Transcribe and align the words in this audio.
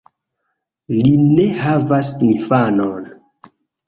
Li 0.99 1.11
ne 1.25 1.45
havas 1.63 2.09
infanon. 2.29 3.05